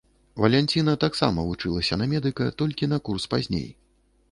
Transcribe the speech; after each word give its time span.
Валянціна 0.45 0.95
таксама 1.03 1.43
вучылася 1.51 1.99
на 2.03 2.09
медыка, 2.15 2.49
толькі 2.63 2.91
на 2.95 3.01
курс 3.11 3.31
пазней. 3.35 3.71